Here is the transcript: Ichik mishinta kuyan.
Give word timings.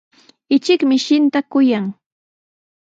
Ichik 0.55 0.81
mishinta 0.89 1.39
kuyan. 1.51 1.85